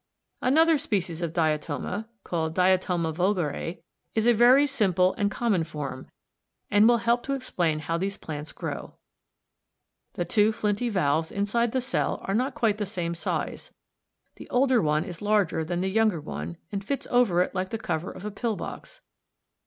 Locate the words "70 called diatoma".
2.05-3.13